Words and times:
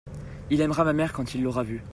il 0.49 0.59
aimera 0.61 0.83
ma 0.83 0.93
mère 0.93 1.13
quand 1.13 1.35
il 1.35 1.43
l'aura 1.43 1.61
vue. 1.61 1.83